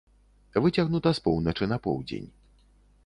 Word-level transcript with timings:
Выцягнута 0.65 1.13
з 1.19 1.23
поўначы 1.27 1.69
на 1.75 1.81
поўдзень. 1.85 2.27